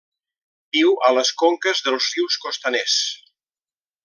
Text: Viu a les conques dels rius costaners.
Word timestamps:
Viu 0.77 0.95
a 1.09 1.11
les 1.17 1.31
conques 1.43 1.85
dels 1.89 2.09
rius 2.17 2.39
costaners. 2.47 2.97